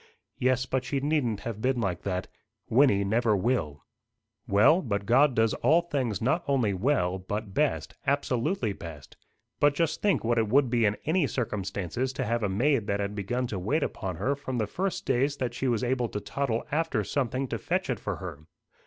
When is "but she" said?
0.65-0.99